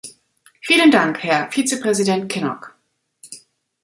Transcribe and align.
Vielen 0.61 0.89
Dank, 0.89 1.21
Herr 1.21 1.51
Vizepräsident 1.51 2.27
Kinnock. 2.27 2.75